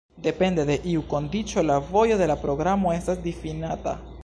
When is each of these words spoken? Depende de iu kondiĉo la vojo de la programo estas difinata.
Depende 0.27 0.61
de 0.69 0.77
iu 0.93 1.03
kondiĉo 1.11 1.65
la 1.67 1.77
vojo 1.91 2.19
de 2.23 2.31
la 2.33 2.39
programo 2.47 2.97
estas 2.97 3.23
difinata. 3.29 3.97